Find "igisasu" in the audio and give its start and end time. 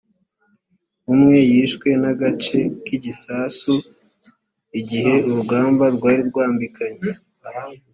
2.97-3.73